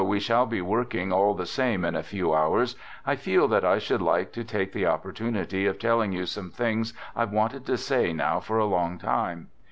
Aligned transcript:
22 0.01 0.03
"THE 0.03 0.15
GOOD 0.19 0.23
SOLDIER" 0.23 0.63
23 1.13 1.33
the 1.37 1.45
same 1.45 1.85
in 1.85 1.95
a 1.95 2.01
few 2.01 2.33
hours, 2.33 2.75
I 3.05 3.15
feel 3.15 3.47
that 3.49 3.63
I 3.63 3.77
should 3.77 4.01
like 4.01 4.31
to 4.31 4.43
take 4.43 4.71
the 4.73 4.87
opportunity 4.87 5.67
of 5.67 5.77
telling 5.77 6.11
you 6.11 6.25
some 6.25 6.49
things 6.49 6.95
IVe 7.15 7.31
wanted 7.31 7.67
to 7.67 7.77
say 7.77 8.11
now 8.11 8.39
for 8.39 8.57
a 8.57 8.65
long 8.65 8.97
time. 8.97 9.49